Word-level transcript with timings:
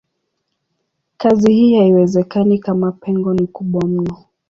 Kazi 1.17 1.53
hii 1.53 1.77
haiwezekani 1.77 2.59
kama 2.59 2.91
pengo 2.91 3.33
ni 3.33 3.47
kubwa 3.47 3.87
mno. 3.87 4.25